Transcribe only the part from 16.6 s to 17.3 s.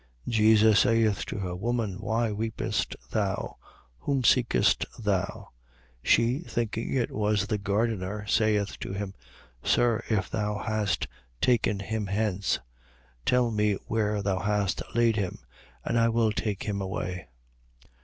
him away.